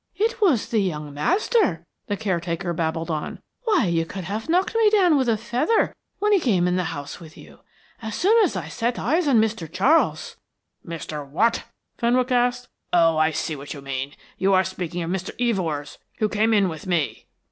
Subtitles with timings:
[0.15, 3.39] "It was the young master," the caretaker babbled on.
[3.65, 6.85] "Why, you could have knocked me down with a feather when he came in the
[6.85, 7.59] house with you.
[8.01, 9.71] As soon as I set eyes on Mr.
[9.71, 10.37] Charles"
[10.83, 11.23] "Mr.
[11.23, 11.65] what?"
[11.99, 12.67] Fenwick asked.
[12.91, 14.13] "Oh, I see what you mean.
[14.39, 15.37] You are speaking of Mr.
[15.39, 17.27] Evors, who came in with me."